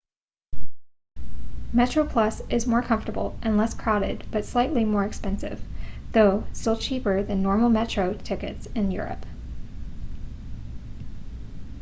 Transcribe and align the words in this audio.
metroplus 1.75 2.41
is 2.51 2.65
more 2.65 2.81
comfortable 2.81 3.37
and 3.43 3.55
less 3.55 3.75
crowded 3.75 4.23
but 4.31 4.43
slightly 4.45 4.83
more 4.83 5.03
expensive 5.05 5.61
though 6.13 6.43
still 6.53 6.75
cheaper 6.75 7.21
than 7.21 7.43
normal 7.43 7.69
metro 7.69 8.15
tickets 8.15 8.67
in 8.73 8.89
europe 8.89 9.23